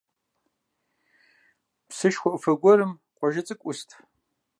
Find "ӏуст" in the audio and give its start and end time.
3.73-3.89